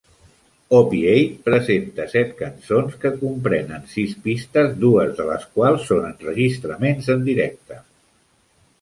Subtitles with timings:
[0.77, 7.27] Opiate presenta set cançons que comprenen sis pistes, dues de les quals són enregistraments en
[7.33, 7.83] directe.